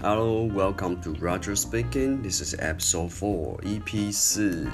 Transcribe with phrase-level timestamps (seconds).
[0.00, 2.22] Hello, welcome to Roger speaking.
[2.22, 4.64] This is episode four, EP 四。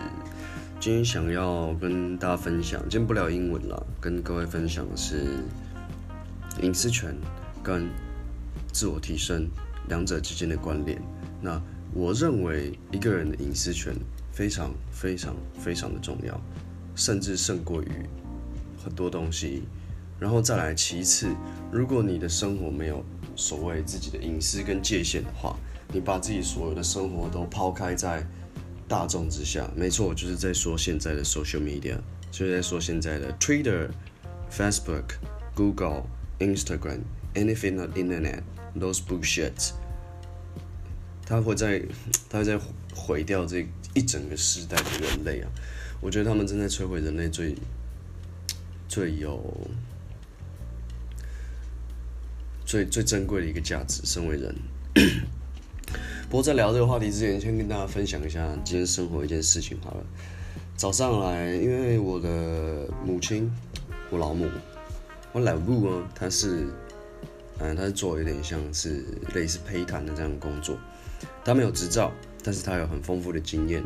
[0.78, 5.38] 今天想要跟大家分享，今天不聊英文了，跟各位分享的是
[6.60, 7.16] 隐私权
[7.62, 7.88] 跟
[8.70, 9.48] 自我提升
[9.88, 11.00] 两者之间的关联。
[11.40, 11.58] 那
[11.94, 13.94] 我认为一个人的隐私权
[14.30, 16.38] 非常非常非常的重要，
[16.94, 17.88] 甚至胜过于
[18.84, 19.62] 很多东西。
[20.20, 21.34] 然后再来，其次，
[21.72, 23.04] 如果你的生活没有
[23.36, 25.56] 所谓自己的隐私跟界限的话，
[25.92, 28.26] 你把自己所有的生活都抛开在
[28.88, 31.96] 大众之下，没错，我就是在说现在的 social media，
[32.30, 33.88] 就是在说现在的 Twitter、
[34.50, 35.14] Facebook、
[35.54, 36.04] Google、
[36.38, 37.00] Instagram、
[37.34, 38.42] anything on internet
[38.78, 39.72] those bullshit，
[41.26, 41.82] 它会在
[42.28, 42.58] 它会在
[42.94, 45.50] 毁掉这一整个时代的人类啊！
[46.00, 47.54] 我觉得他们正在摧毁人类最
[48.88, 49.42] 最有。
[52.64, 54.54] 最最珍贵的一个价值，身为人。
[56.28, 60.04] 不过在聊这个话题之前，先跟大家分享一下今天生活一件事情好了。
[60.76, 63.52] 早上来，因为我的母亲，
[64.10, 64.48] 我老母，
[65.32, 66.66] 我老母啊，她是，
[67.58, 70.76] 嗯，她是做有点像是类似陪谈的这样的工作。
[71.44, 72.10] 她没有执照，
[72.42, 73.84] 但是她有很丰富的经验，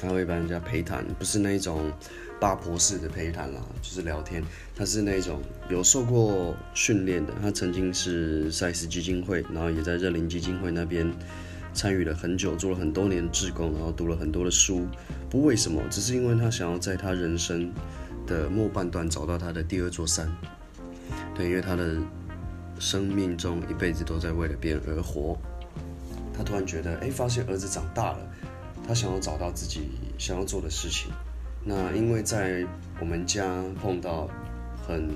[0.00, 1.92] 她会帮人家陪谈，不是那一种。
[2.40, 4.42] 八婆式的陪谈啦，就是聊天。
[4.76, 11.10] 他是那种有受过训练的，他曾经是赛斯基金会，然后也在热林基金会那边
[11.72, 14.86] 参与了很久，做了很多年的志工，然后读了很多的书。
[15.30, 17.72] 不为什么，只是因为他想要在他人生
[18.26, 20.30] 的末半段找到他的第二座山。
[21.34, 21.96] 对，因为他的
[22.78, 25.38] 生命中一辈子都在为了别人而活。
[26.36, 28.18] 他突然觉得，哎，发现儿子长大了，
[28.86, 31.10] 他想要找到自己想要做的事情。
[31.64, 32.64] 那因为在
[33.00, 34.28] 我们家碰到
[34.86, 35.08] 很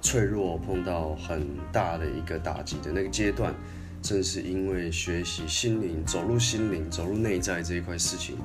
[0.00, 3.52] 脆弱、碰到很大的一个打击的那个阶段，
[4.00, 8.36] 正是因为学习心灵、走入心灵、走入内在这一块事情，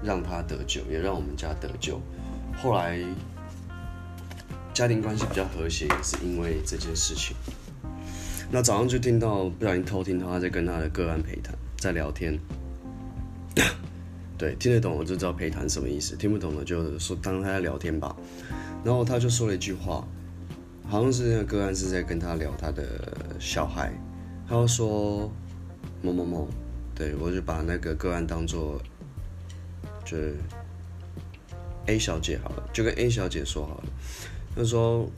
[0.00, 2.00] 让他得救，也让我们家得救。
[2.56, 3.00] 后来
[4.72, 7.36] 家庭关系比较和谐，也是因为这件事情。
[8.50, 12.38] 那早上就听到不小心偷听他在跟他的个案陪谈，在聊天。
[14.38, 18.14] 对，听得懂我就知道陪谈什么意思，听不懂的就说当他在聊天吧。
[18.84, 20.06] 然后他就说了一句话，
[20.88, 22.86] 好像是那个个案是在跟他聊他的
[23.40, 23.92] 小孩，
[24.48, 25.28] 他就说
[26.00, 26.48] 某某某，
[26.94, 28.80] 对我就把那个个案当做
[30.04, 30.16] 就
[31.86, 33.84] A 小姐好了，就跟 A 小姐说好了。
[34.54, 35.10] 他说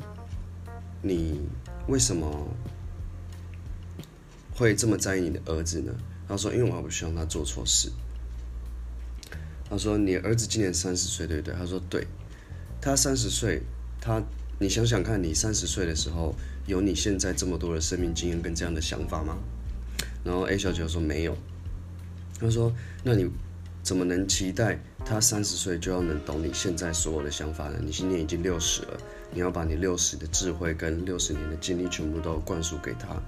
[1.02, 1.42] 你
[1.88, 2.48] 为什么
[4.54, 5.92] 会这么在意你的儿子呢？
[6.26, 7.90] 他说因为我还不希望他做错事。
[9.70, 12.06] 他说：“你儿子今年三十岁，对不对？”他说：“对。”
[12.82, 13.62] 他三十岁，
[14.00, 14.20] 他
[14.58, 16.34] 你想想看，你三十岁的时候
[16.66, 19.38] 有你现在这么多的生命经验跟这样的想法吗？
[20.24, 21.36] 然后 A 小姐说：“没有。”
[22.40, 23.30] 他说：“那你
[23.82, 27.78] 怎么能期待他三十岁就要能懂你现在所有的想法呢？
[27.80, 29.00] 你今年已经六十了，
[29.32, 33.22] 你要把你六十的智慧跟六十年的经历全部都灌输给他，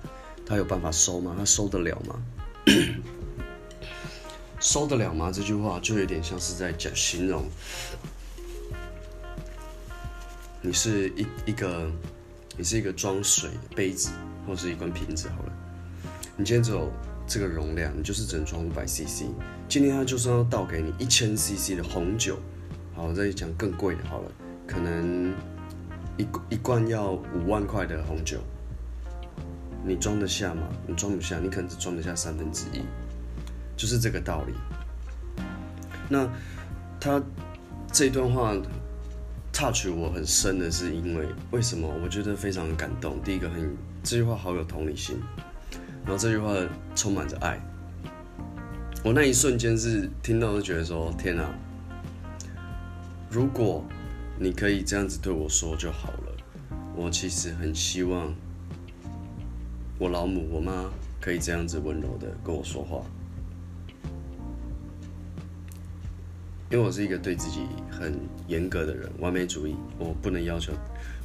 [0.45, 1.35] 他有办法收吗？
[1.39, 2.21] 他收得了吗？”
[4.63, 5.31] 收得了吗？
[5.35, 7.45] 这句话就有点像是在讲形容，
[10.63, 11.91] 你是一一个，
[12.57, 14.11] 你是一个装水杯子，
[14.47, 15.53] 或是一罐瓶子好了。
[16.37, 16.89] 你今天只有
[17.27, 19.25] 这个容量，你就是只能装五百 CC。
[19.69, 22.39] 今天他就算要倒给你一千 CC 的红酒，
[22.95, 24.31] 好，我再讲更贵的好了，
[24.65, 25.35] 可能
[26.17, 28.39] 一一罐要五万块的红酒，
[29.85, 30.69] 你装得下吗？
[30.87, 32.83] 你装不下，你可能只装得下三分之一。
[33.83, 34.55] 就是这个道理。
[36.09, 36.29] 那
[37.01, 37.21] 他
[37.91, 38.55] 这段话
[39.53, 41.93] touch 我很深的是因为为什么？
[42.01, 43.21] 我觉得非常感动。
[43.25, 45.19] 第一个，很这句话好有同理心，
[46.05, 46.55] 然后这句话
[46.95, 47.61] 充满着爱。
[49.03, 51.45] 我那一瞬间是听到就觉得说：天哪！
[53.29, 53.85] 如果
[54.39, 56.37] 你可以这样子对我说就好了。
[56.95, 58.33] 我其实很希望
[59.99, 60.89] 我老母、我妈
[61.21, 63.03] 可以这样子温柔的跟我说话。
[66.73, 70.73] 因为我是一个对自己很严格的人，完美主义，我不能要求，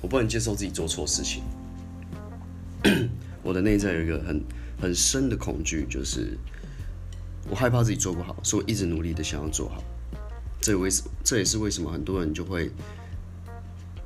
[0.01, 1.41] 我不能接受自己做错事情。
[3.41, 4.43] 我的内在有一个很
[4.77, 6.37] 很深的恐惧，就是
[7.49, 9.81] 我害怕自己做不好，所以我一直努力的想要做好。
[10.59, 12.69] 这为什这也是为什么很多人就会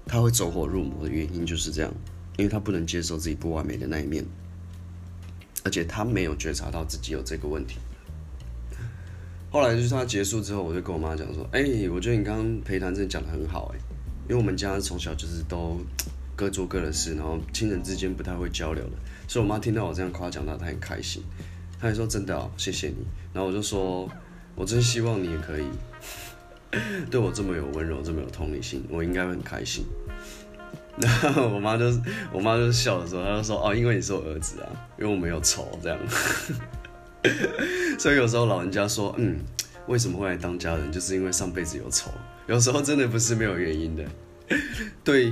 [0.05, 1.91] 他会走火入魔的原因就是这样，
[2.37, 4.23] 因为他不能接受自己不完美的那一面，
[5.63, 7.79] 而且他没有觉察到自己有这个问题。
[9.51, 11.61] 后来就是他结束之后，我就跟我妈讲说：“哎，
[11.93, 13.79] 我觉得你刚刚陪谈真的讲的很好哎，
[14.29, 15.77] 因为我们家从小就是都
[16.37, 18.91] 各做各的事，然后亲人之间不太会交流的。
[19.27, 21.21] 所以我妈听到我这样夸奖她，她很开心，
[21.77, 23.05] 她还说真的哦，谢谢你。
[23.33, 24.09] 然后我就说，
[24.55, 25.65] 我真希望你也可以
[27.11, 29.83] 对我这么有温柔，这么有同理心，我应该会很开心。
[30.97, 31.85] 然后我妈就
[32.31, 35.99] 我妈就笑的时候，她就说哦，因为你是我儿子啊，因为我没有丑这样。
[38.01, 39.37] 所以有时候老人家说，嗯，
[39.85, 42.09] 为什么会来当家人，就是因为上辈子有仇。
[42.47, 44.03] 有时候真的不是没有原因的。
[45.05, 45.31] 对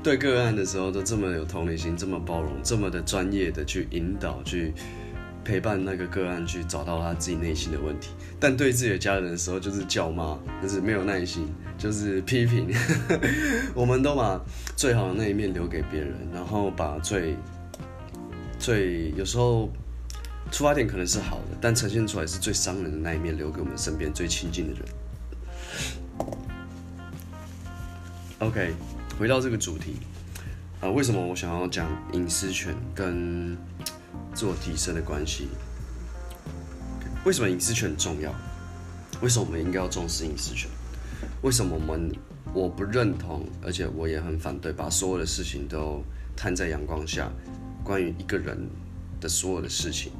[0.00, 4.72] 对个案的时候都这么有同理心，这么包容，这么的专业的去引导，去
[5.44, 8.10] 陪伴那个个案去找到他自己内心的问题。
[8.38, 12.68] 但对自己的家人的时候，就是叫骂，就是没有耐心，就是批评。
[13.74, 14.40] 我们都把
[14.76, 17.34] 最好的那一面留给别人，然后把最
[18.60, 19.68] 最有时候
[20.54, 24.88] 出发点可能是好的，但呈现出来是最伤人的那一面留给我们身边最亲近的人。
[28.38, 28.72] OK，
[29.18, 29.96] 回到这个主题
[30.80, 33.56] 啊，为什么我想要讲隐私权跟
[34.32, 35.48] 自我提升的关系？
[37.24, 38.32] 为什么隐私权重要？
[39.20, 40.70] 为什么我们应该要重视隐私权？
[41.42, 42.12] 为什么我们
[42.52, 46.00] 我不认同，而且我也很反对把所有的事情都
[46.36, 47.28] 摊在阳光下？
[47.82, 48.56] 关于一个人
[49.20, 50.12] 的所有的事情，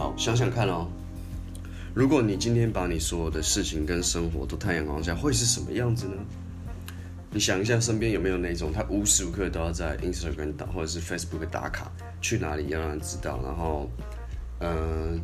[0.00, 0.88] 好，想想看哦。
[1.92, 6.14] 如果你今天把你所有的事情跟生活都太阳光下，会是什么样子呢？
[7.30, 11.92] 你想一下，身边有没有那种他无时无刻都要在 Instagram 打或者是 Facebook 打卡，
[12.22, 13.90] 去哪里要让人知道，然后，
[14.60, 15.20] 嗯，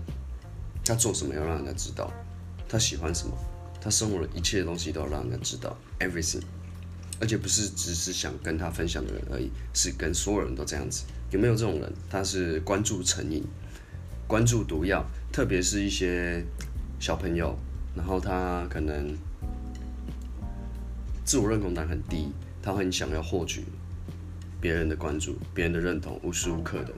[0.85, 2.13] 他做什么要让人家知道，
[2.69, 3.33] 他喜欢什么，
[3.81, 6.43] 他生活的一切东西都要让人家知道，everything，
[7.19, 11.05] 而且不是只是想跟他分享的人而已，是跟所有人都这样子。
[11.31, 11.91] 有没有这种人？
[12.11, 13.43] 他是关注成瘾。
[14.29, 16.45] 关注毒药，特别是一些
[16.99, 17.57] 小朋友，
[17.95, 19.17] 然后他可能
[21.25, 23.65] 自我认同感很低，他很想要获取
[24.61, 26.93] 别人的关注、别人的认同，无时无刻的。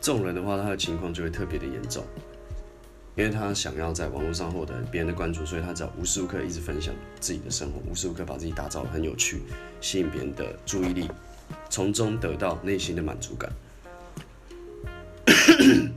[0.00, 2.02] 这种人的话，他的情况就会特别的严重，
[3.14, 9.42] 因为他想要在网络上获得别人的关注，所以他只要无时无刻一直分享自己的生活，无时无刻把自己打造的很有趣，
[9.82, 11.10] 吸引别人的注意力，
[11.68, 13.52] 从中得到内心的满足感。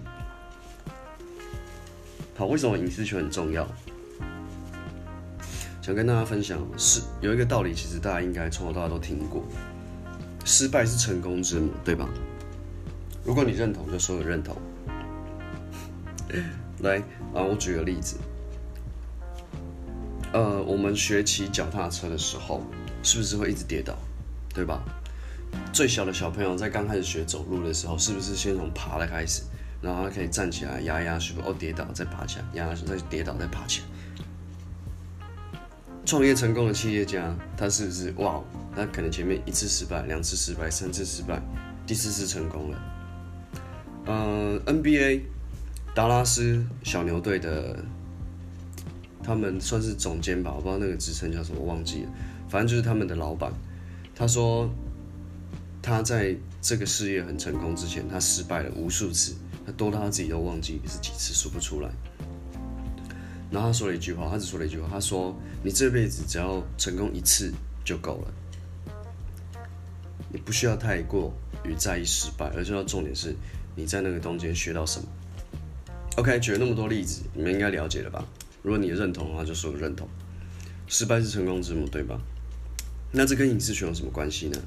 [2.35, 3.67] 好，为什么隐私权很重要？
[5.81, 9.43] 想跟大家分享是有一个道理，其实大家应该从头到尾都听过：
[10.45, 12.07] 失败是成功之母，对吧？
[13.23, 14.55] 如果你认同，就说有认同。
[16.81, 16.97] 来
[17.33, 18.17] 啊，我举个例子。
[20.33, 22.63] 呃，我们学骑脚踏车的时候，
[23.03, 23.97] 是不是会一直跌倒，
[24.53, 24.81] 对吧？
[25.73, 29.41] 最小的小朋友在刚开始学走路的时候，是不是先从爬的开始，
[29.81, 33.87] 然后他可以站起来压压树，哦跌倒再爬起来，压压再跌倒再爬起来。
[36.05, 38.41] 创业成功的企业家，他是不是哇？
[38.75, 41.41] 他可能前面一次失败，两次失败，三次失败，
[41.87, 42.77] 第四次成功了。
[44.07, 45.21] 嗯，NBA
[45.95, 47.77] 达拉斯小牛队的，
[49.23, 52.09] 他们算是总监吧，我不知道那个职称叫什么，忘记了。
[52.49, 53.51] 反正就是他们的老板，
[54.13, 54.69] 他说。
[55.81, 59.33] 他在这个事业很成功之前，他失败了无数次，
[59.65, 61.89] 他多到他自己都忘记是几次，数不出来。
[63.49, 67.51] 然后他说了一句话，他只说了一句话，他说：“你这辈子只要成功一次
[67.83, 68.33] 就够了，
[70.31, 71.33] 你不需要太过
[71.65, 73.35] 于在意失败，而且要重点是
[73.75, 75.07] 你在那个中间学到什么。”
[76.15, 78.23] OK，举了那么多例子，你们应该了解了吧？
[78.61, 80.07] 如果你认同的话，就说认同。
[80.87, 82.19] 失败是成功之母，对吧？
[83.11, 84.57] 那这跟影视圈有什么关系呢？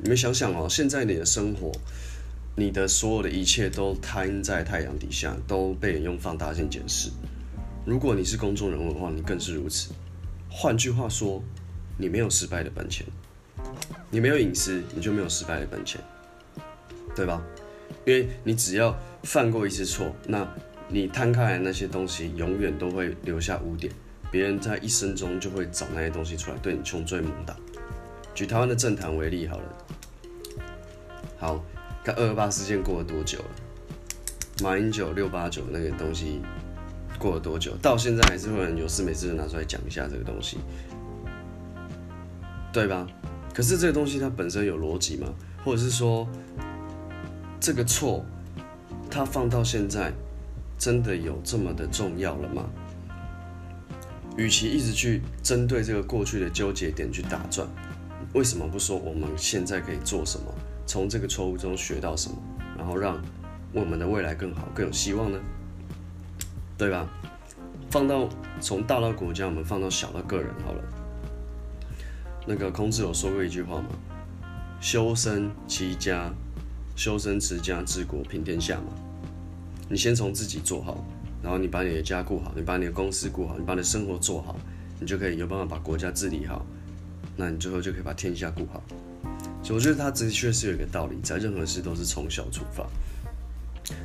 [0.00, 1.72] 你们想想哦，现在你的生活，
[2.54, 7.10] 你的所有的一切都摊在太阳底下，都被人用放大镜检视。
[7.84, 9.90] 如果你是公众人物的话，你更是如此。
[10.48, 11.42] 换句话说，
[11.96, 13.04] 你没有失败的本钱，
[14.08, 16.00] 你没有隐私，你就没有失败的本钱，
[17.16, 17.42] 对吧？
[18.06, 20.48] 因为你只要犯过一次错，那
[20.88, 23.92] 你摊开来那些东西，永远都会留下污点，
[24.30, 27.56] 别人在一生中就会找那些东西出来对你穷追猛打。
[28.34, 29.86] 举台湾的政坛为例好了，
[31.38, 31.64] 好，
[32.04, 33.44] 看二二八事件过了多久了？
[34.60, 36.42] 马英九六八九那个东西
[37.16, 37.76] 过了多久？
[37.80, 40.58] 到现在还是会有事没事就拿出来讲一下这个东西，
[42.72, 43.06] 对吧？
[43.54, 45.32] 可是这个东西它本身有逻辑吗？
[45.64, 46.28] 或者是说
[47.60, 48.24] 这个错
[49.08, 50.12] 它放到现在
[50.76, 52.68] 真的有这么的重要了吗？
[54.36, 57.68] 与其一直去针对这个过去的纠结点去打转。
[58.34, 60.52] 为什么不说我们现在可以做什么？
[60.88, 62.36] 从这个错误中学到什么，
[62.76, 63.22] 然后让
[63.72, 65.38] 我们的未来更好、更有希望呢？
[66.78, 67.06] 对吧？
[67.90, 68.26] 放到
[68.58, 70.82] 从大到国家，我们放到小到个人好了。
[72.46, 73.88] 那个孔子有说过一句话嘛
[74.80, 76.32] ：“修身齐家，
[76.96, 78.86] 修身持家治国平天下嘛。”
[79.90, 81.04] 你先从自己做好，
[81.42, 84.56] 然后你把你的家顾好，你把你的公司顾好，你把你的生活做好，
[84.98, 86.64] 你就可以有办法把国家治理好。
[87.36, 88.82] 那你最后就可以把天下顾好。
[89.62, 92.86] 所以我觉得他的确是有一个道理，在任何事都是从小出发。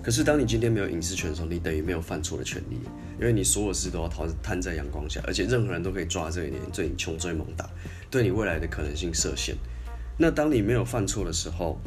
[0.01, 2.77] 可是当你今天没有隐私权的时候，你等于没有犯错的权利，
[3.19, 7.69] 因为你所有事都要摊摊在阳光下，而且任何人都可以抓这一点，对你穷追猛打，
[8.09, 9.55] 对你未来的可能性设限。
[10.17, 11.79] 那当你没有犯错的时候，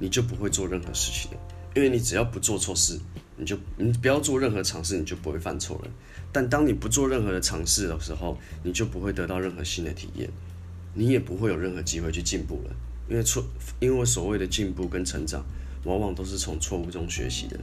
[0.00, 1.38] 你就不会做任何事情了。
[1.76, 2.98] 因为你只要不做错事，
[3.36, 5.90] 你就你不要做任何尝试，你就不会犯错了。
[6.32, 10.28] 但当你不做任何的尝试的时候，你就不会得到任何新的体验，
[10.94, 12.74] 你也不会有任何机会去进步了。
[13.08, 13.44] 因为错，
[13.80, 15.44] 因为所谓的进步跟成长，
[15.84, 17.58] 往往都是从错误中学习的。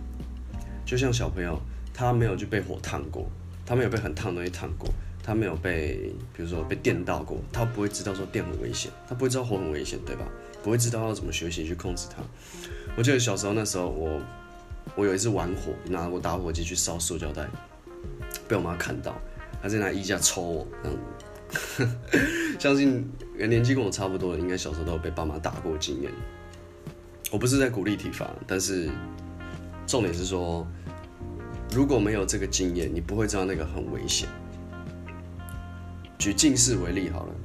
[0.85, 1.59] 就像小朋友，
[1.93, 3.27] 他没有去被火烫过，
[3.65, 4.87] 他没有被很烫的东西烫过，
[5.23, 10.27] 他没有被比如说被电到过，他不会知道说电很危险，他不会知道火很危险，对吧？
[10.63, 12.21] 不会知道要怎么学习去控制它。
[12.95, 14.21] 我记得小时候那时候，我
[14.95, 17.47] 我有一次玩火，拿我打火机去烧塑胶袋，
[18.47, 19.19] 被我妈看到，
[19.59, 20.67] 她在拿衣架抽我。
[20.83, 20.95] 嗯，
[22.59, 26.11] 相信年纪跟我差不多的，应该小时候都有被爸妈打过经验。
[27.31, 28.89] 我不是在鼓励体罚，但是
[29.87, 30.67] 重点是说，
[31.73, 34.27] 如果没有这个经验，你不会知道那个很危险。
[36.17, 37.35] 举近视为例好了，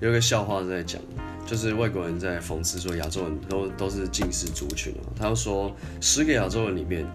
[0.00, 1.00] 有个笑话在讲。
[1.46, 7.06] 就是外国人在讽刺说亚洲人都都是近视族群哦，他说十个亚洲人里面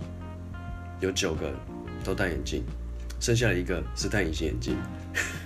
[1.00, 1.52] 有九个
[2.04, 2.64] 都戴眼镜，
[3.20, 4.78] 剩下的一个是戴隐形眼镜。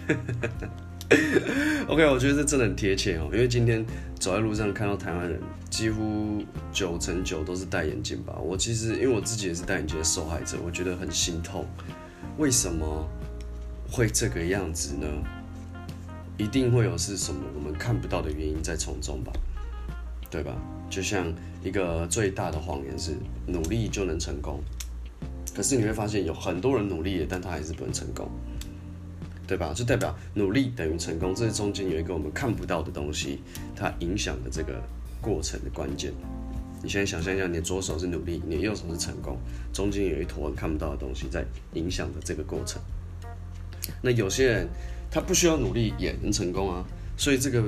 [1.88, 3.86] OK，我觉得这真的很贴切哦，因为今天
[4.20, 5.39] 走在路上看到台湾人
[5.70, 8.36] 几乎九成九都是戴眼镜吧。
[8.39, 11.65] 我其实因为我自己也是戴眼镜的受害者，我觉得很心痛。
[12.38, 13.08] 为什么
[13.92, 15.08] 会这个样子呢？
[16.36, 19.32] 一定会有是什么我们看不到的原因在从中吧，
[20.32, 20.56] 对吧？
[20.89, 21.32] 就像
[21.63, 23.15] 一个最大的谎言是
[23.46, 24.60] 努力就能成功，
[25.56, 28.27] 可是你会发现有很多人努力，但他还是不能成功，
[29.48, 29.74] 对吧？
[29.74, 33.40] 就代表努力等于成功，这中间有一个我们看不到的东西，
[33.76, 34.82] 它影响了这个
[35.22, 36.12] 过程的关键。
[36.82, 39.38] 你现在想象一下，你的左手是努力，你的右手是成功，
[39.72, 42.82] 中间有一坨看不到的东西在影响着这个过程。
[44.02, 44.68] 那有些人。
[45.16, 46.84] 他不需要努力也能成功啊，
[47.16, 47.64] 所以这个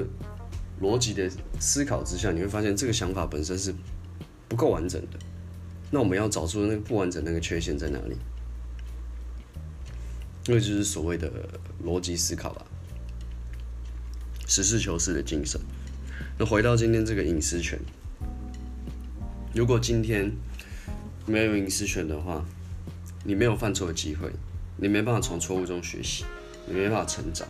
[0.82, 1.30] 逻辑的
[1.60, 3.72] 思考之下，你会发现这个想法本身是
[4.48, 5.20] 不够完整的。
[5.92, 8.16] 那我们要找出那个不完整那个缺陷在哪里？
[10.48, 11.32] 那就是所谓的
[11.84, 12.66] 逻辑思考吧，
[14.48, 15.60] 实事求是的精神。
[16.38, 17.80] 那回到今天这个隐私权，
[19.54, 20.32] 如果今天
[21.26, 22.46] 没有隐私权的话，
[23.24, 24.32] 你没有犯错的机会，
[24.78, 26.24] 你没办法从错误中学习。
[26.68, 27.48] 你没办法成长，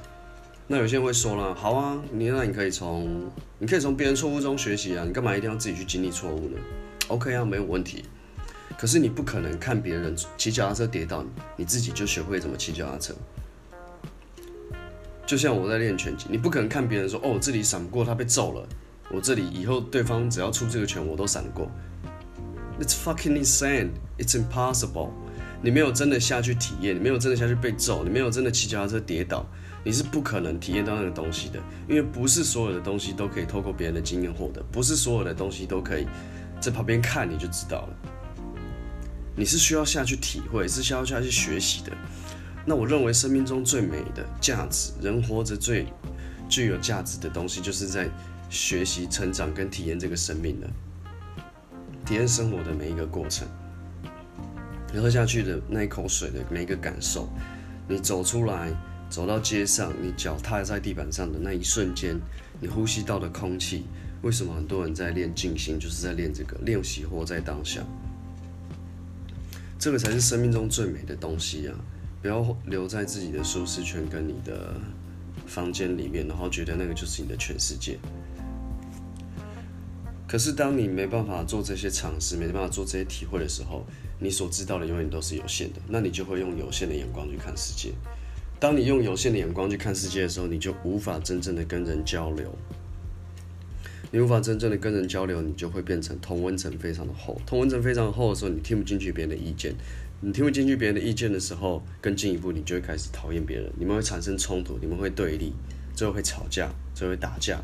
[0.67, 6.57] 那有些人会说了，好啊，你那你可以从你可以从别人错误中学习啊，你干嘛一定要自己去经历错误呢
[7.07, 8.03] ？OK 啊，没有问题。
[8.77, 11.23] 可是你不可能看别人骑脚踏车跌倒，
[11.55, 13.13] 你自己就学会怎么骑脚踏车。
[15.25, 18.67] 就像我在练拳击，你不可能看别人说，哦，这里闪不过，他被揍了，
[19.09, 21.71] 我这里以后对方只要出这个拳，我都闪过。
[22.79, 23.89] It's fucking insane.
[24.19, 25.09] It's impossible.
[25.61, 29.47] 你没有真的下去体验，你没有真的下去被揍，你没有真的骑脚踏车跌倒，
[29.83, 31.59] 你是不可能体验到那个东西的。
[31.87, 36.05] 因为不是所有的东西都可以透过别人的经验获得，不是所有的东西都可以
[36.61, 37.97] 在旁边看你就知道了。
[39.35, 41.91] 你是需要下去体会，是需要下去学习的。
[42.65, 45.85] 那我认为生命中最美的价值，人活着最
[46.49, 48.09] 具有价值的东西，就是在
[48.49, 50.67] 学习、成长跟体验这个生命的，
[52.05, 53.47] 体验生活的每一个过程。
[54.93, 57.27] 你喝下去的那一口水的每一个感受，
[57.87, 58.71] 你走出来，
[59.09, 62.17] 走到街上，你脚踏在地板上的那一瞬间，
[62.61, 63.83] 你呼吸到的空气，
[64.21, 67.81] 为什么很多人在练静心，就是在练这个练习活在当下，
[69.85, 71.75] 这个才是生命中最美的东西啊！
[72.19, 74.73] 不要留在自己的舒适圈跟你的
[75.45, 77.99] 房间里面，然后觉得那个就是你的全世界。
[80.27, 83.85] 可是当你没办法做这些尝试，没办法做这些体会的时候，
[84.17, 87.93] 你所知道的永远都是有限的，那你就会用有限的眼光去看世界。
[88.59, 92.51] 当你用有限的眼光去看世界的时候，你就无法真正的跟人交流。
[94.11, 97.39] 你无法真正的跟人交流，你就会变成同温层非常的厚。
[97.45, 99.73] 同温层非常厚的时候，你听不进去别人的意见。
[100.21, 103.69] 你听不进去别人的意见的时候，更进一步，你就会开始讨厌别人。
[103.77, 105.53] 你们会产生冲突，你们会对立，
[105.93, 107.61] 最后会吵架，最后会打架。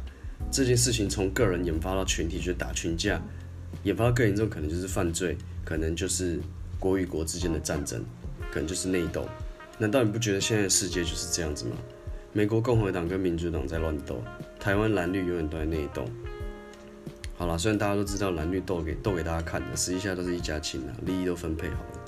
[0.51, 3.21] 这件事情从个人引发到群体，就打群架。
[3.83, 6.39] 引发更严重，可能就是犯罪，可能就是
[6.77, 8.03] 国与国之间的战争，
[8.51, 9.25] 可能就是内斗。
[9.77, 11.77] 难道你不觉得现在世界就是这样子吗？
[12.33, 14.21] 美国共和党跟民主党在乱斗，
[14.61, 16.05] 台湾蓝绿永远都在内斗。
[17.35, 22.05] 好了，虽然大家都知道蓝绿斗给斗给大家看的，实际下都是一家亲啊，利益都分配好了。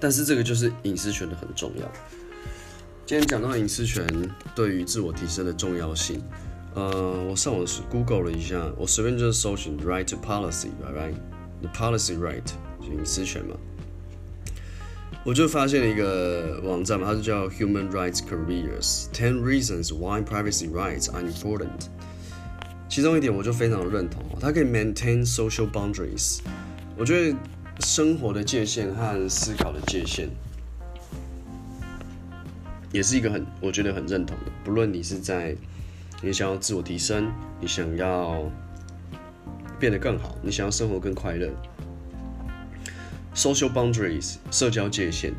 [0.00, 1.86] 但是这个就是隐私权的很重要。
[3.04, 4.06] 今天讲到隐私权
[4.54, 6.22] 对于自我提升的重要性，
[6.74, 12.40] 呃，我上网是 Google 了一下，我随便就是搜寻 right to policy，right，the policy right
[12.80, 13.54] 就隐私权嘛，
[15.22, 21.88] 我就发现了一个网站嘛，它是叫 Human Rights Careers Ten Reasons Why Privacy Rights Are Important。
[22.88, 26.38] 其中一点我就非常认同，它可以 maintain social boundaries。
[26.96, 27.36] 我觉得
[27.80, 30.30] 生活的界限和思考的界限，
[32.90, 34.50] 也是一个很我觉得很认同的。
[34.64, 35.54] 不论你是在
[36.22, 38.50] 你想要自我提升，你想要
[39.78, 41.46] 变得更好，你想要生活更快乐
[43.40, 45.32] ，social boundaries 社交界限，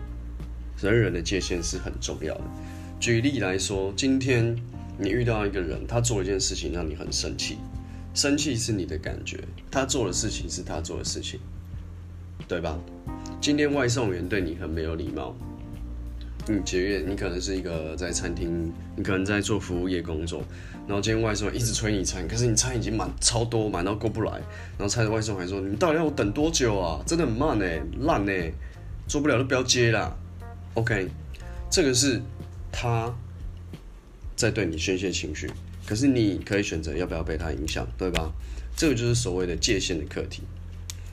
[0.82, 2.44] 人与人的界限是很重要的。
[3.00, 4.58] 举例来说，今天。
[4.98, 7.58] 你遇到一个人，他做了一件事情让你很生气，
[8.14, 9.40] 生气是你的感觉，
[9.72, 11.40] 他做的事情是他做的事情，
[12.48, 12.78] 对吧？
[13.40, 15.36] 今天外送员对你很没有礼貌，
[16.48, 20.44] 你节约，你可能是一个在餐厅，你可能在做服务业工作，
[20.88, 24.32] 然后今天外送一直催你餐，可是你餐已经满超多，满到过不来，
[24.78, 27.02] 然后菜的外送还说你到底要我等多久啊？
[27.06, 27.66] 真的很慢呢，
[28.02, 28.32] 烂呢，
[29.08, 30.16] 做不了就不要接啦。
[30.74, 31.08] OK，
[31.70, 32.22] 这个是
[32.72, 33.14] 他。
[34.34, 35.48] 在对你宣泄情绪，
[35.86, 38.32] 可是你可以选择要不要被他影响，对吧？
[38.76, 40.42] 这个就是所谓的界限的课题。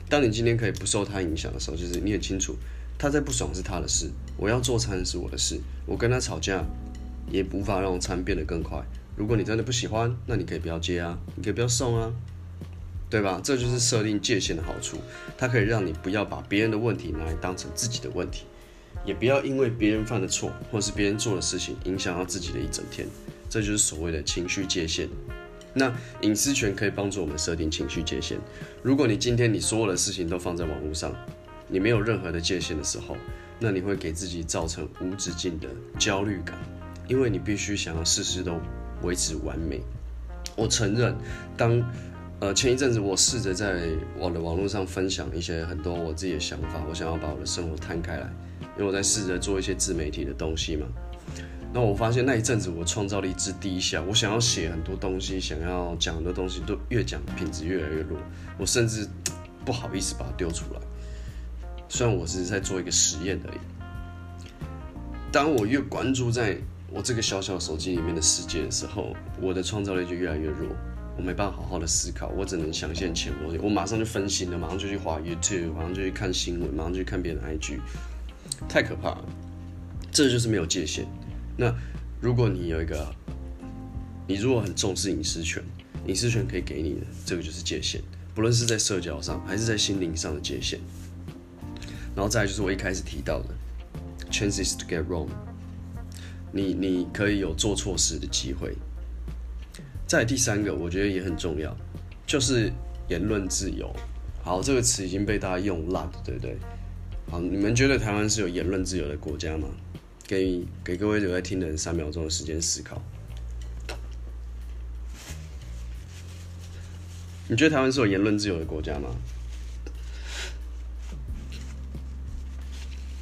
[0.09, 2.55] 当你今天可以不受他影响的时候，就是你很清楚，
[2.99, 6.65] 他在不爽是他的事，我要做餐是我的事，我跟他吵架
[7.31, 8.83] 也无法让餐变得更快。
[9.15, 12.11] 如果你真的不喜欢，那你可以不要接啊，你可以不要送啊，
[13.09, 13.39] 对吧？
[13.41, 14.97] 这就是设定界限的好处，
[15.37, 18.43] 它可以让你不要把别人的问题拿来当成自己的问题。
[19.05, 23.07] 也不要因为别人犯的错，或是别人做的事情，影响到自己的一整天。
[23.49, 25.07] 这就是所谓的情绪界限。
[25.73, 28.37] 那隐私权可以帮助我们设定情绪界限。
[28.83, 31.15] 如果你今天你所有的事情都放在网络上，
[31.69, 33.15] 你没有任何的界限的时候，
[33.59, 36.57] 那你会给自己造成无止境的焦虑感，
[37.07, 38.59] 因为你必须想要事事都
[39.03, 39.81] 维持完美。
[40.55, 41.15] 我承认，
[41.55, 41.81] 当
[42.39, 48.29] 呃前一阵子我试着在我的网络上分享一些很多我自己的想法，我想要把我的生活摊开来。
[48.77, 50.87] 因为我在试着做一些自媒体的东西嘛，
[51.73, 58.17] 那我发现那一阵子我创造力之低下，我想要写很多东西，想要讲很多东西，都越讲品质越来越弱，
[58.57, 59.05] 我甚至
[59.65, 60.79] 不好意思把它丢出来。
[61.89, 63.57] 虽然我是在做一个实验而已，
[65.31, 66.55] 当我越关注在
[66.91, 70.69] 我这个小小手机里面的世界的时候，我的创造力就越来越弱，
[71.17, 77.79] 我没办法好好的思考，我只能想现前，我我马上就分心了，马上就去滑 YouTube，马上就去看新闻，马上就去看别人 IG。
[78.67, 79.25] 太可怕了，
[80.11, 81.07] 这就是没有界限。
[81.57, 81.73] 那
[82.21, 83.11] 如果你有一个，
[84.27, 85.63] 你如果很重视隐私权，
[86.05, 88.01] 隐私权可以给你的，这个就是界限，
[88.35, 90.79] 不论是在社交上还是在心灵上的界限。
[92.15, 93.49] 然后再就是我一开始提到的
[94.31, 95.27] ，chances to get wrong，
[96.51, 98.75] 你你可以有做错事的机会。
[100.05, 101.75] 再第三个，我觉得也很重要，
[102.25, 102.71] 就是
[103.07, 103.95] 言论自由。
[104.41, 106.57] 好，这个词已经被大家用烂了，对不对？
[107.29, 109.67] 好，你们觉得台湾是有言论自由的国家吗？
[110.25, 113.01] 给给各位留在听的人三秒钟的时间思考。
[117.47, 119.09] 你觉得台湾是有言论自由的国家吗？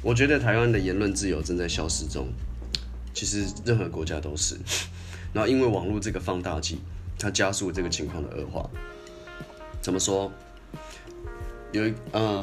[0.08, 2.28] 我觉得台湾的言论自由正在消失中。
[3.12, 4.56] 其实任何国家都是。
[5.34, 6.80] 然后因为网络这个放大剂，
[7.18, 8.70] 它加速这个情况的恶化。
[9.82, 10.32] 怎么说？
[11.72, 12.42] 有一嗯。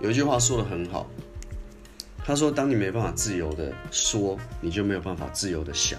[0.00, 1.08] 有一句话说的很好，
[2.24, 5.96] 他说：“当你没办法自由的说，你就没有办法自由的想；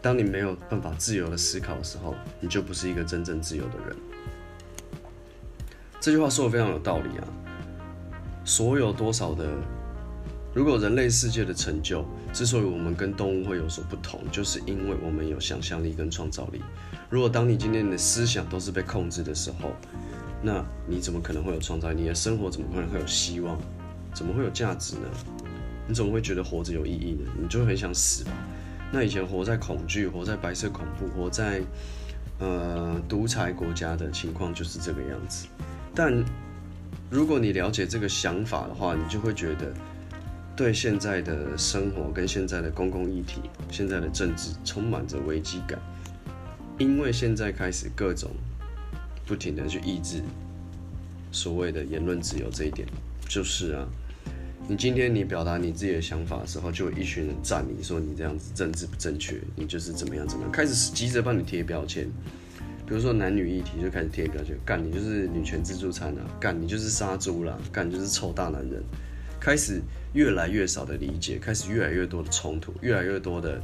[0.00, 3.96] 当你没有办法自由的思考的时候，你就不是一个真正自由的人。”
[6.04, 7.24] 这句话说的非常有道理啊！
[8.44, 9.48] 所有多少的，
[10.52, 16.60] 如果人类世界的成就之所以我们跟动物会有所不同，就是因为我们有想象力跟创造力。
[17.08, 19.70] 如果当你今天的思想都是被控制的时候，
[20.42, 22.02] 那你怎么可能会有创造力？
[22.02, 23.58] 你的生活怎么可能会有希望？
[24.12, 25.08] 怎么会有价值呢？
[25.88, 27.30] 你怎么会觉得活着有意义呢？
[27.40, 28.30] 你就很想死吧？
[28.92, 31.62] 那以前活在恐惧、活在白色恐怖、活在
[32.40, 35.46] 呃独裁国家的情况就是这个样子。
[35.94, 36.24] 但
[37.10, 39.72] 如果你了解这个想法的话，你就会觉得
[40.56, 45.78] 对现在的生活跟现在的公共议题、现在的政治充满着危机感，
[46.78, 48.30] 因为现在开始各种。
[49.26, 50.22] 不停的去抑制
[51.32, 52.86] 所谓的言论自由，这一点
[53.26, 53.88] 就是啊，
[54.68, 62.06] 你今天你表达你自己的想法的时候，就有一群人赞你说你这样子政治不正确，你就是怎么样怎么样，开始急着帮你贴标签。
[62.86, 68.82] 比如说男女议题就开始贴标签，干你就是女权自助餐啊，干你就是杀猪啦，干就是臭大男人。
[69.40, 69.80] 开始
[70.14, 73.60] 越来越少的理解，开始越来越多的冲突，越来越多的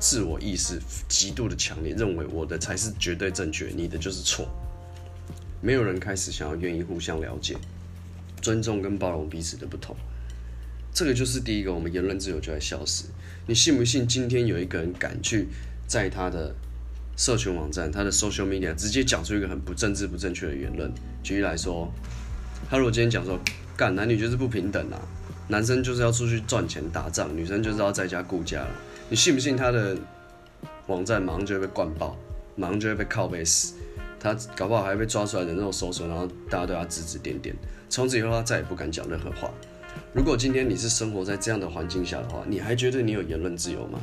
[0.00, 4.48] 自我意识极度的强烈，认为我的才是绝对正确，你的就是错。
[5.60, 7.56] 没有人开始想要愿意互相了解、
[8.42, 9.96] 尊重跟包容彼此的不同。
[10.92, 13.04] 这个就是第一个，我们言论自由就在消失。
[13.46, 14.06] 你信不信？
[14.06, 15.46] 今天有一个人敢去
[15.86, 16.54] 在他的
[17.16, 20.92] 社群网站、他的 social media 直接讲出一个很不政治不正确的言论？
[21.22, 21.90] 举例来说，
[22.68, 23.38] 他如果今天讲说，
[23.76, 25.00] 干男女就是不平等啊，
[25.48, 28.70] 男生就是要出去赚钱打仗，女生就是要在家顾家了。
[29.08, 29.96] 你信不信他的
[30.86, 32.16] 网站马上就会被灌爆，
[32.56, 33.74] 马上就会被拷贝死？
[34.18, 37.54] 他搞不好还会被抓出来的那种搜索，然后大家对他指指点点，
[37.90, 39.50] 从此以后他再也不敢讲任何话。
[40.12, 44.00] 如果今天你是生活在这样的环境下的话，你还觉得你有言论自由吗？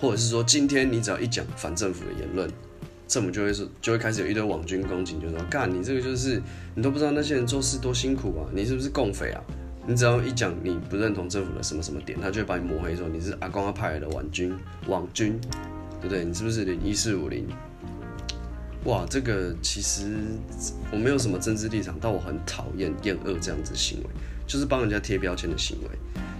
[0.00, 2.50] 或者是说，今天你只要一讲反政府的言论，
[3.06, 6.42] 政府就会是就会开始有一堆网军攻击，就说干你这个就是
[6.74, 9.42] 你都不知道那些人做事多辛苦啊，你是不是共匪啊？
[9.86, 14.54] 你只要一讲你不认同政府的什么什么点，他就会把你抹黑，说你是阿光派来的网军
[14.86, 15.38] 网军，
[16.00, 16.24] 对不对？
[16.24, 17.46] 你是不是零一四五零？
[18.84, 20.16] 哇，这个其实
[20.90, 24.06] 我没有什么政治立场，但我很讨厌厌恶这样子行为。
[24.46, 25.88] 就是帮人家贴标签的行为，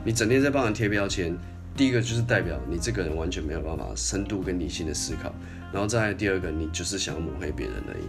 [0.04, 1.36] 你整天在帮人贴标签，
[1.76, 5.32] 第一个就是代表你这个人完全没有办法深度跟理性的思考，
[5.72, 8.04] 然后再第二个，你就是想要抹黑别人而已。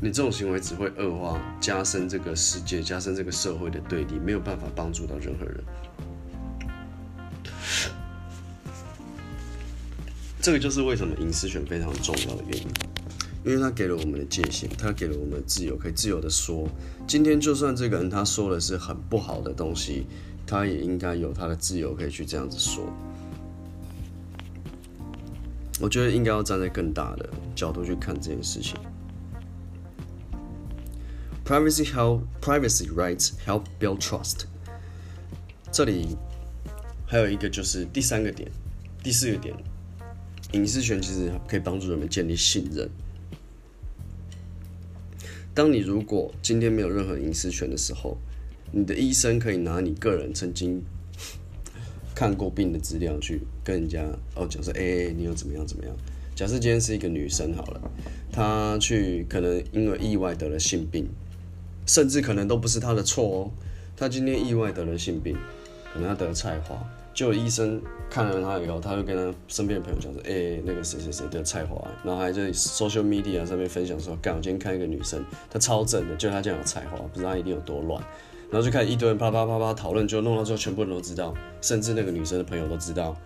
[0.00, 5.64] 你这种行为只会恶化、加深这个世界、加深这个社会的对立，没有办法帮助到任何人。
[10.40, 12.66] 这个就是为什么隐私权非常重要的原因。
[13.42, 16.68] 因为他给了我们的界限，他给了我们自由，可以自由的说。
[17.06, 20.06] 今天就算这个人他说的是很不好的东西，
[20.50, 22.92] 他也应该有他的自由可以去这样子说。
[25.80, 28.76] 我觉得应该要站在更大的角度去看这件事情。
[31.44, 34.46] Privacy help privacy rights help build trust。
[35.70, 36.16] 这里
[37.06, 38.50] 还有一个就是第三个点，
[39.04, 39.54] 第四个点，
[40.52, 42.90] 隐私权其实可以帮助人们建立信任。
[45.54, 48.18] 当你如果今天没有任何隐私权的时候，
[48.72, 50.82] 你的医生可以拿你个人曾经
[52.14, 54.02] 看过病的资料去跟人家
[54.34, 55.94] 哦讲说，哎，你有怎么样怎么样？
[56.36, 57.80] 假设今天是一个女生好了，
[58.32, 61.08] 她去可能因为意外得了性病，
[61.86, 63.50] 甚至可能都不是她的错哦，
[63.96, 65.36] 她今天意外得了性病，
[65.92, 66.78] 可能她得了菜花。
[67.12, 78.02] 就医生看了她以后，他就跟他身边的朋友讲说：“哎，那个谁谁谁得菜花。”然后还在 social media 上面分享说：“干，我今天看一个女生，她超正的，就她这样有菜花，不知道她一定有多乱。”
[78.50, 83.16] 然后就开始一堆人啪啪啪啪讨论，就弄到最后，全部人都知道，甚至那个女生的朋友都知道，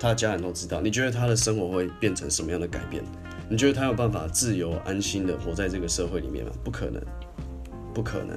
[0.00, 0.80] 她的家人都知道。
[0.80, 3.04] 你觉得她的生活会变成什么样的改变？
[3.48, 6.50] 你觉得她有办法自由安心的活在这个社会里面吗？
[6.64, 7.02] 不可能，
[7.92, 8.36] 不可能。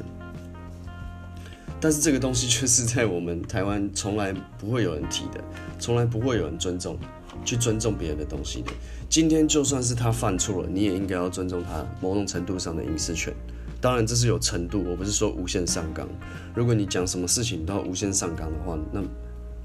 [1.82, 5.42] 但是这个东西却是在我们台湾从来不会有人提的，
[5.80, 7.00] 从来不会有人尊重，
[7.46, 8.72] 去尊重别人的东西的。
[9.08, 13.34] 今天就算是他犯错了，你也应该要尊重他某种程度上的隐私权。
[13.82, 16.08] 当然这是有程度，我不是说无限上纲。
[16.54, 19.02] 如果你讲什么事情都要无限上纲的话，那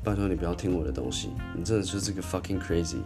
[0.05, 2.99] 拜托你不要听我的东西，你真的就是个 fucking crazy。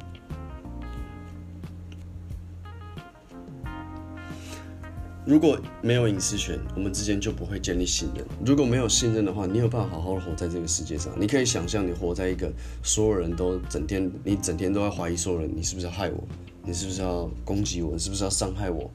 [5.24, 8.24] 如果没有隐私权，我们之间就不会建立信任。
[8.44, 11.12] 如果没有信任的话，你有办法好好的活在这个世界上？
[11.18, 12.50] 你可以想象，你活在一个
[12.82, 16.26] 所有人都整天，你整天都在怀疑所有人，你是不是要害我？
[16.64, 17.92] 你是不是要攻击我？
[17.92, 18.90] 你是不是要伤害我？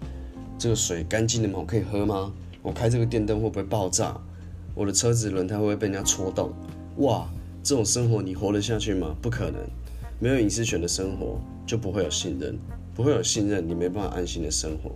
[0.63, 1.59] 这个水干净的吗？
[1.59, 2.31] 我可以喝吗？
[2.61, 4.17] 我开这个电灯会不会爆炸？
[4.73, 6.53] 我的车子轮胎会不会被人家戳动？
[6.99, 7.27] 哇，
[7.61, 9.13] 这种生活你活得下去吗？
[9.21, 9.61] 不可能。
[10.21, 12.57] 没有隐私权的生活就不会有信任，
[12.95, 14.91] 不会有信任，你没办法安心的生活。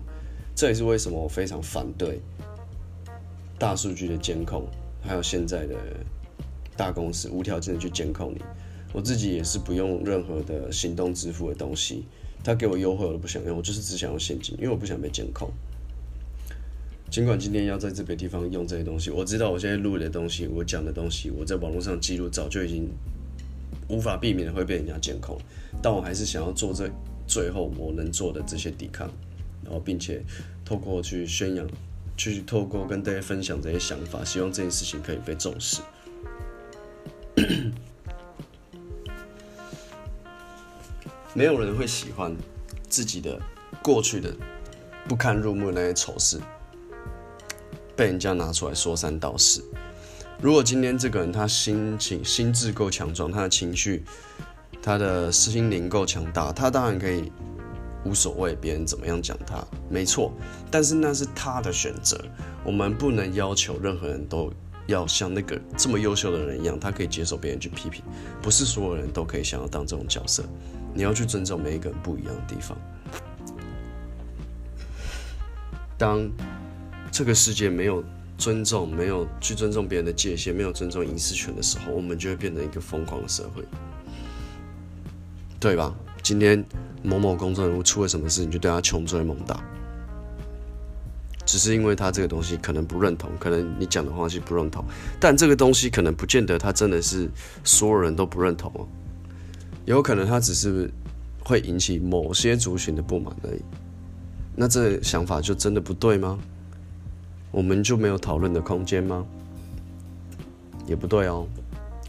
[0.56, 2.22] 这也是为什么我非常反对
[3.60, 4.64] 大数据的监控，
[5.02, 5.76] 还有现在的
[6.78, 8.42] 大公司无条件的去监控你。
[8.94, 12.06] 我自己也是不用任何的行动支付的东西，
[12.44, 15.50] 他给我优惠我都不想用，我就是只想用现金，因为我不想被监控。
[17.10, 22.90] 尽管今天要在这个地方用这些东西，我知道我现在录的东西，我讲的东西，我在网络上记录早就已经
[23.88, 25.38] 无法避免会被人家监控，
[25.82, 26.90] 但我还是想要做这
[27.26, 29.10] 最后我能做的这些抵抗。
[29.64, 30.24] 然后，并且
[30.64, 31.68] 透过去宣扬，
[32.16, 35.82] 去透过跟大家分享这些想法，希望这件事情可以被重视。
[41.38, 42.36] 没有人会喜欢
[42.90, 43.40] 自己的
[43.84, 44.36] 过去的
[45.08, 46.42] 不堪入目的那些丑事
[47.96, 49.64] 被人家拿出来说三道四。
[50.42, 54.04] 如果今天这个人他心情心智够强壮，他的情绪，
[54.82, 57.32] 他的心灵够强大，他当然可以
[58.04, 60.34] 无所谓别人怎么样讲他，没错。
[60.72, 62.20] 但是那是他的选择，
[62.66, 64.52] 我们不能要求任何人都
[64.88, 68.04] 要像那个这么优秀的人一样，他可以接受别人去批评。
[68.42, 70.44] 不是所有人都可以想要当这种角色，
[70.98, 72.76] 你要去尊重每一个人不一样的地方。
[75.96, 76.28] 当
[77.12, 78.04] 这个世界没有
[78.36, 83.64] 尊重，没有去尊重别人的界限，没有尊重隐私权的时候，我们就会变成一个疯狂的社会，
[85.60, 85.94] 对吧？
[86.24, 86.66] 今天
[87.04, 89.64] 某某公众人物出了什么事，你就对他穷追猛打，
[91.46, 94.84] 只是因为他这个东西可能不认同，可能你讲的话是不认同，
[95.20, 97.30] 但这个东西可能不见得他真的是
[97.64, 98.88] 所有人都不认同哦，
[99.88, 100.92] 有可能他只是
[101.40, 103.62] 会引起某些族群的不满而已。
[104.54, 106.38] 那这想法就真的不对吗？
[107.52, 109.26] 我们就没有讨论的空间吗？
[110.86, 111.48] 也不对哦，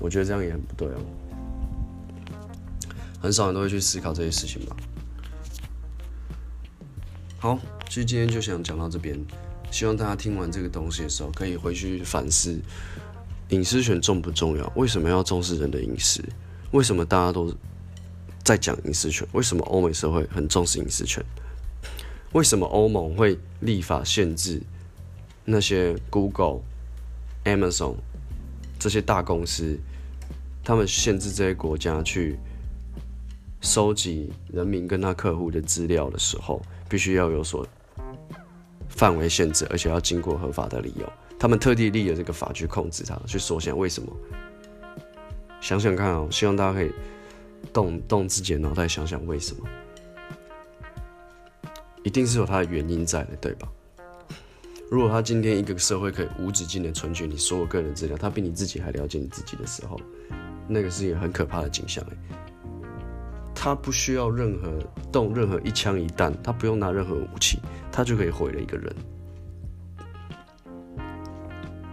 [0.01, 1.01] 我觉得这样也很不对哦。
[3.21, 4.77] 很少人都会去思考这些事情吧。
[7.39, 9.17] 好，其实今天就想讲到这边，
[9.71, 12.61] 希望大家听完这个东西的时候，可以回去反思
[13.51, 14.73] 隐私权重不重要？
[14.75, 16.21] 为什么要重视人的隐私？
[16.73, 17.53] 为什么大家都
[18.45, 19.27] 在讲隐私权？
[19.33, 21.25] 为什么欧美社会很重视隐私权？
[22.33, 24.61] 为什么欧盟会立法限制
[25.45, 26.61] 那些 Google、
[27.45, 27.95] Amazon
[28.79, 29.79] 这些大公司？
[30.63, 32.39] 他们限制这些国家去
[33.63, 37.67] 收集人民跟他客户的资料的时候，必须要有所
[38.91, 41.11] 范围限制，而且要经过合法的理由。
[41.39, 43.75] 他们特地立了这个法去控制它，去缩限。
[43.75, 44.13] 为什么？
[45.61, 46.93] 想想看哦，希望大家可以
[47.73, 49.67] 动动自己的脑袋，想想为什么。
[52.05, 53.69] 一定是有它的原因在的，对吧？
[54.91, 60.01] 如果他今天一个社会可以无止境的存取你所有个人资料，他比你自己还了解你自己的时候，
[60.67, 62.03] 那个是一个很可怕的景象
[63.55, 64.79] 他不需要任何
[65.13, 67.59] 动任何一枪一弹，他不用拿任何武器，
[67.93, 68.97] 他就可以毁了一个人，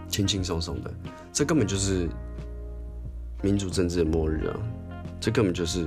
[0.08, 0.90] 轻轻松松的。
[1.34, 2.08] 这根本就是
[3.46, 4.58] 民主政治的末日啊！
[5.20, 5.86] 这根本就是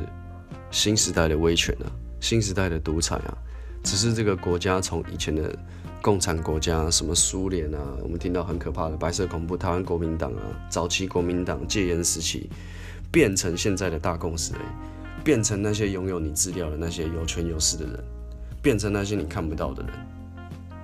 [0.71, 1.91] 新时代的威权啊！
[2.21, 3.37] 新时代的独裁啊！
[3.83, 5.53] 只是这个国家从以前的
[6.01, 12.49] 共产国家，什么苏联啊，我们听到很可怕的白色恐怖、台湾国民党啊，早期国民党戒严时期，
[13.11, 18.01] 变成现在的大共识而已，变成那些拥有你资料的那些有权有势的人，
[18.61, 19.91] 变成那些你看不到的人，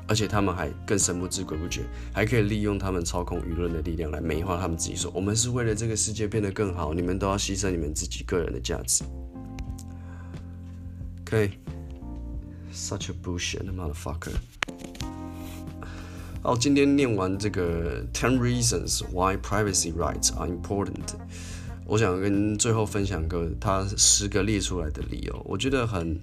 [0.08, 1.82] 而且他们还更神不知鬼不觉，
[2.13, 9.04] 还可以利用他们操控舆论的力量来美化他们自己，说我们是为了这个世界变得更好，你们都要牺牲你们自己个人的价值。
[11.24, 11.52] 可以。
[12.78, 14.34] Such a bullshit motherfucker！
[16.44, 21.15] 好，今天念完这个 Ten Reasons Why Privacy Rights Are Important，
[21.86, 26.20] 我想跟最后分享个他十个列出来的理由，我觉得很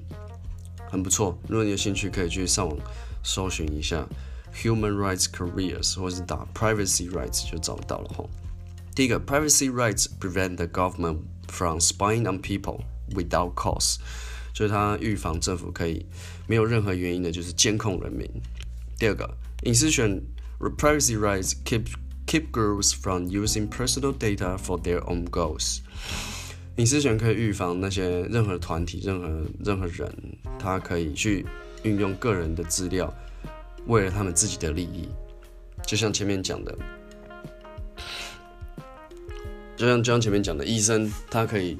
[0.91, 1.39] 很不错。
[1.49, 2.77] 如果你有兴趣，可以去上网
[3.23, 4.07] 搜寻一下
[4.55, 8.25] Human Rights Careers，或者是打 Privacy Rights 就找到了哈。
[8.95, 12.83] 第一个，Privacy Rights prevent the government from spying on people
[13.15, 13.97] without cause。
[14.53, 16.05] 就是它预防政府可以
[16.47, 18.29] 没有任何原因的，就是监控人民。
[18.99, 20.23] 第二个，隐私权
[20.77, 21.87] （privacy rights） keep
[22.27, 25.79] keep groups from using personal data for their own goals。
[26.77, 30.15] 隐私权可以预防那些任何团体、任何任何人，
[30.59, 31.47] 他可以去
[31.83, 33.13] 运用个人的资料，
[33.87, 35.09] 为了他们自己的利益。
[35.87, 36.77] 就像前面讲的，
[39.77, 41.79] 就像就像前面讲的，医生他可以。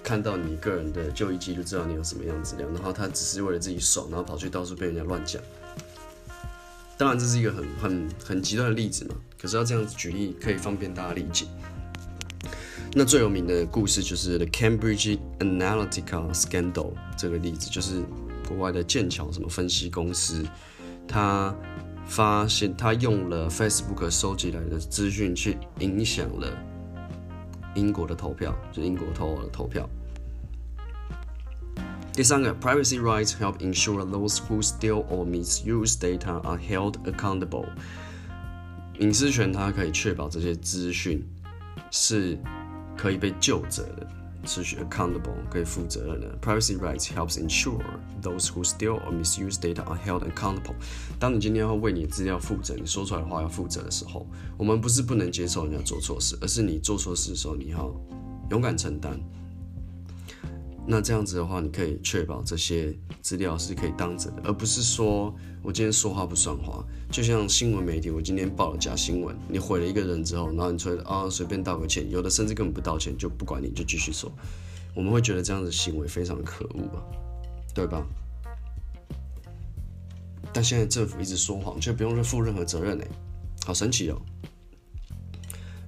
[0.00, 5.42] 看到你个人的就医记录，知道你有什么样资料，然后他只是为了自己爽，然后跑去到处被人家乱讲。
[6.96, 11.44] 当然这是一个很很很极端的例子嘛，可是要这样子举例，可以方便大家理解。
[12.94, 18.02] 那最有名的故事就是 The Cambridge Analytica Scandal 这个例子，就是
[18.48, 20.42] 国外的剑桥什么分析公司，
[21.06, 21.54] 他
[22.06, 26.50] 发现他用了 Facebook 收集来的资讯去影响了
[27.74, 29.86] 英国的投票，就英国投的投票。
[32.14, 37.66] 第三个，privacy rights help ensure those who steal or misuse data are held accountable。
[38.98, 41.24] 隐私权它可以确保这些资讯
[41.92, 42.36] 是
[42.96, 44.08] 可以被救责的，
[44.44, 46.38] 持续 accountable 可以负责任的。
[46.40, 47.80] Privacy rights helps ensure
[48.22, 50.74] those who steal or misuse data are held accountable。
[51.18, 57.92] 当你今天要为你的资料负责，你说出来的话要负责的时候，我们不是不能接受人家做错事，而是你做错事的时候，你要
[58.50, 59.18] 勇敢承担。
[60.90, 66.82] 那这样子的话，你可以确保这些资料是可以当真的，而不是说我今天说话不算话。
[67.12, 74.32] 就像新闻媒体，我今天报了假新闻，你毁了一个人之后，然后你说啊随便道个歉，有的甚至根本不道歉，就不管你就继续说，
[74.94, 77.04] 我们会觉得这样的行为非常可恶啊，
[77.74, 78.02] 对吧？
[80.54, 83.04] 但现在政府一直说谎，却不用负任何责任呢，
[83.66, 84.18] 好神奇哦。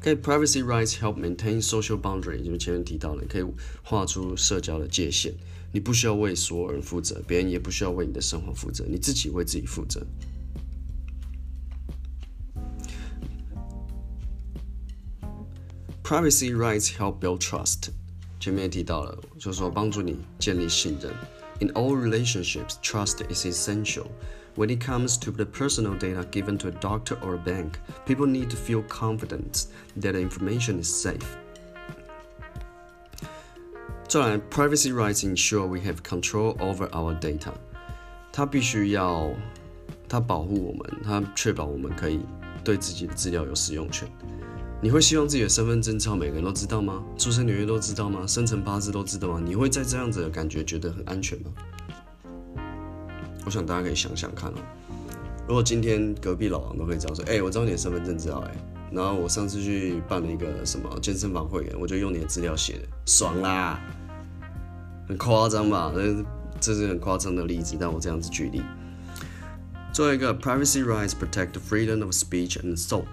[0.00, 2.42] 可以，privacy rights help maintain social boundary。
[2.42, 3.44] 就是前面提到了，可以
[3.82, 5.34] 画出社交的界限。
[5.72, 10.04] 你不需要为所有人负责，别人也不需要为你的生活负责，你自己为自己负责。
[16.02, 17.90] Privacy rights help build trust。
[18.40, 21.12] 前面也提到了，就是说帮助你建立信任。
[21.60, 24.06] In all relationships, trust is essential.
[24.59, 27.73] When it comes to the personal data given to a doctor or a bank,
[28.05, 29.65] people need to feel confident
[29.99, 31.25] that the information is safe.
[34.07, 37.51] 再来，privacy rights ensure we have control over our data。
[38.31, 39.33] 它必须要，
[40.07, 42.21] 它保护我们，它确保我们可以
[42.63, 44.07] 对自己的资料有使用权。
[44.81, 47.03] 你会希望自己的身份证照每个人都知道吗？
[47.17, 48.25] 出生年月都知道吗？
[48.27, 49.41] 生辰八字都知道吗？
[49.43, 51.51] 你会在这样子的感觉觉得很安全吗？
[53.44, 54.56] 我想大家可以想想看哦，
[55.48, 58.54] 如果今天隔壁老王都可以知道说，哎，我知道你的身份证知道哎，
[58.92, 63.80] 然后我上次去办了一个什么健身房会员，我就用你的资料写的，爽啦，
[65.08, 65.92] 很夸张吧？
[65.94, 66.24] 这
[66.60, 68.62] 这是很夸张的例子，但我这样子举例。
[69.92, 73.04] 最后一个，privacy rights protect freedom of speech and thought，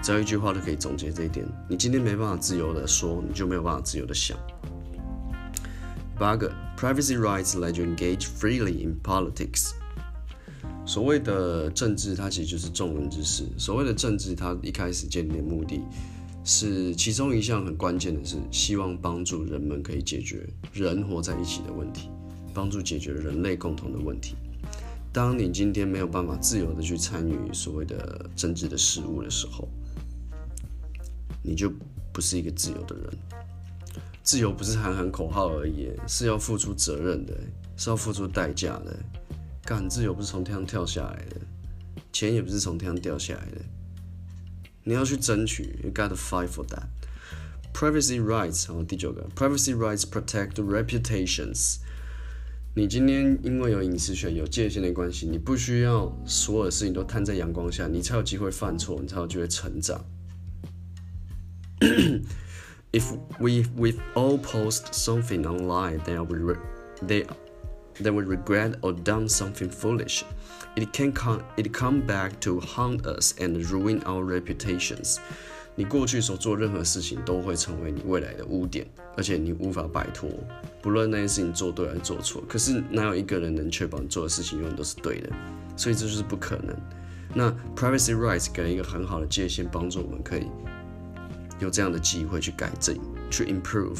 [0.00, 1.44] 只要一句话就可以总结这一点。
[1.68, 4.38] 你今天没办法自由的说，你就没有办法自由的想。
[6.18, 9.70] 八个，privacy rights let you engage freely in politics。
[10.84, 13.44] 所谓的政治，它其实就是众人之事。
[13.56, 15.80] 所谓的政治，它一开始建立的目的
[16.44, 22.10] 是其中一项很关键的是，希望帮助人们可以解决人活在一起的问题，
[22.52, 24.34] 帮助解决人类共同的问题。
[25.12, 29.68] 当你今天没有办法自由的去参与所谓的政治的事物的时候，
[31.42, 31.72] 你就
[32.12, 33.37] 不是一个自由的人。
[34.28, 37.32] 自由不是喊喊口号而已，是要付出责任的，
[37.78, 38.94] 是要付出代价的。
[39.64, 41.36] 干，自由不是从天上跳下来的，
[42.12, 43.56] 钱也不是从天上掉下来的。
[44.84, 46.88] 你要去争取，you gotta fight for that.
[47.72, 51.76] Privacy rights，好，第九个，privacy rights protect reputations。
[52.74, 60.04] 你今天因为有隐私权、有界限的关系，你不需要所有的事情都摊在阳光下，你才有机会犯错，你才有机会成长。
[62.91, 63.03] if
[63.39, 66.55] we we all post something online that we re,
[67.05, 67.25] they
[68.01, 70.23] that we regret or done something foolish,
[70.75, 75.17] it can come it come back to haunt us and ruin our reputations.
[75.75, 78.85] 你过去所做任何事情都会成为你未来的污点，
[79.17, 80.29] 而且你无法摆脱。
[80.83, 85.29] 不论那件事情做对还是做错，可是哪有一个人能确保你做的事情永远都是对的？
[85.75, 86.75] 所以这就是不可能。
[87.33, 90.45] 那 privacy rights 给了一个很好的界限，帮助我们可以
[91.59, 92.97] 有这样的机会去改正、
[93.29, 93.99] 去 improve。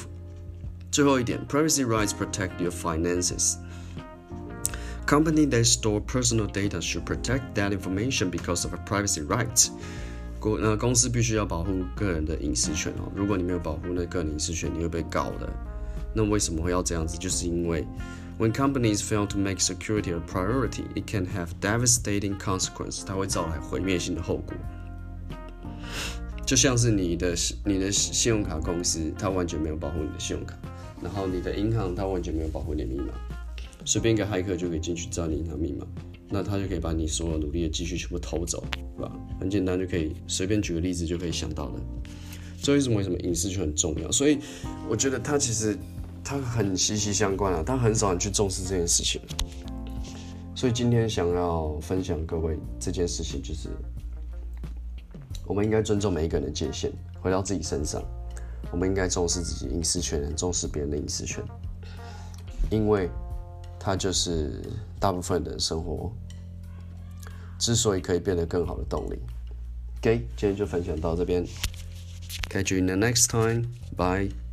[0.91, 8.73] 最后一点，privacy rights protect your finances。Company that store personal data should protect that information because of
[8.73, 9.69] a privacy rights。
[10.39, 13.11] 公呃公司必须要保护个人的隐私权哦。
[13.15, 15.51] 如果你没有保护那个人隐私权，你会被告的。
[16.13, 17.17] 那为什么会要这样子？
[17.17, 17.85] 就是因为
[18.37, 23.03] when companies fail to make security a priority, it can have devastating consequences。
[23.05, 24.53] 它会造来毁灭性的后果。
[26.48, 30.56] 就像是你的你的信用卡公司，它完全没有保护你的信用卡，
[31.02, 33.12] 然后你的银行它完全没有保护你的密码，
[33.84, 35.86] 随便一个骇客就可以进去知道你银行密码，
[36.30, 38.64] 那他就可以把你所有努力的积蓄全部偷走，
[38.96, 39.12] 是吧？
[39.38, 41.78] 很简单就可以随便举个例子就可以想到的。
[42.62, 44.10] 这为什么为什么隐私就很重要？
[44.10, 44.38] 所以
[44.88, 45.76] 我觉得它其实
[46.24, 49.20] 它很息息相关啊，但很少人去重视这件事情。
[50.54, 53.68] 所以今天想要分享各位这件事情就是。
[55.48, 58.00] 我们应该尊重每一个人的界限，回到自己身上。
[58.70, 61.42] 我们应该重视自己隐私权，重视别人的隐私权，
[62.70, 63.08] 因为
[63.80, 64.62] 它就是
[65.00, 66.12] 大部分人生活
[67.58, 69.18] 之所以可以变得更好的动力。
[70.00, 71.46] OK，今天就分享到这边
[72.50, 74.47] ，Catch you in the next time，Bye。